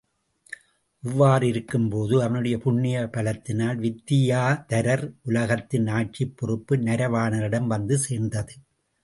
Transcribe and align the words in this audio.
இவ்வாறிருக்கும்போது 1.03 2.15
அவனுடைய 2.21 2.57
புண்ணிய 2.57 3.09
பலத்தினால் 3.11 3.77
வித்தியாதரர் 3.77 5.05
உலகத்தின் 5.21 5.87
ஆட்சிப் 5.91 6.35
பொறுப்பு 6.37 6.75
நரவாணனிடம் 6.79 7.67
வந்து 7.67 7.97
சேர்ந்தது. 7.99 8.55